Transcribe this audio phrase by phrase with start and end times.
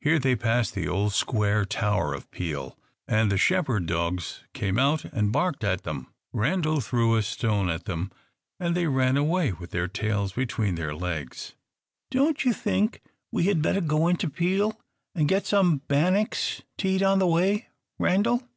[0.00, 5.04] Here they passed the old square tower of Peel, and the shepherd dogs came out
[5.04, 6.06] and barked at them.
[6.32, 8.10] Randal threw a stone at them,
[8.58, 11.52] and they ran away with their tails between their legs.
[12.10, 14.80] [Illustration: Page 265] "Don't you think we had better go into Peel,
[15.14, 18.48] and get some bannocks to eat on the way, Randal?"